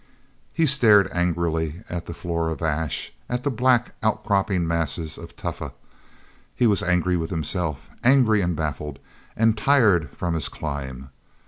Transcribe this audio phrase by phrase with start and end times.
[0.51, 5.73] He stared angrily at the floor of ash, at the black, outcropping masses of tufa.
[6.55, 8.97] He was angry with himself, angry and baffled
[9.37, 11.11] and tired from his climb.